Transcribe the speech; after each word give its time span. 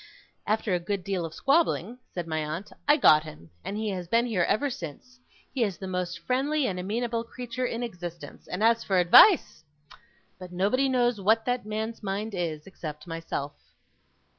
After 0.47 0.73
a 0.73 0.79
good 0.79 1.03
deal 1.03 1.25
of 1.27 1.33
squabbling,' 1.35 1.99
said 2.11 2.25
my 2.27 2.43
aunt, 2.43 2.73
'I 2.87 2.97
got 2.97 3.21
him; 3.23 3.51
and 3.63 3.77
he 3.77 3.89
has 3.91 4.07
been 4.07 4.25
here 4.25 4.41
ever 4.41 4.67
since. 4.67 5.19
He 5.53 5.63
is 5.63 5.77
the 5.77 5.85
most 5.87 6.17
friendly 6.25 6.65
and 6.65 6.79
amenable 6.79 7.23
creature 7.23 7.67
in 7.67 7.83
existence; 7.83 8.47
and 8.47 8.63
as 8.63 8.83
for 8.83 8.97
advice! 8.97 9.63
But 10.39 10.51
nobody 10.51 10.89
knows 10.89 11.21
what 11.21 11.45
that 11.45 11.67
man's 11.67 12.01
mind 12.01 12.33
is, 12.33 12.65
except 12.65 13.05
myself. 13.05 13.53